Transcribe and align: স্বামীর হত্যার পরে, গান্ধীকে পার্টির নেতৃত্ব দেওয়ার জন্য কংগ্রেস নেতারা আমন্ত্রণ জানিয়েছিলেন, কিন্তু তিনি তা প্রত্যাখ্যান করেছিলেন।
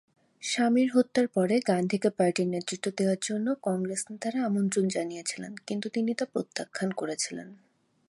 স্বামীর 0.43 0.89
হত্যার 0.93 1.27
পরে, 1.27 1.55
গান্ধীকে 1.67 2.09
পার্টির 2.09 2.47
নেতৃত্ব 2.47 2.85
দেওয়ার 2.97 3.19
জন্য 3.21 3.47
কংগ্রেস 3.61 4.01
নেতারা 4.11 4.39
আমন্ত্রণ 4.45 4.85
জানিয়েছিলেন, 4.87 5.53
কিন্তু 5.67 5.87
তিনি 5.89 6.11
তা 6.13 6.25
প্রত্যাখ্যান 6.25 6.89
করেছিলেন। 6.91 7.47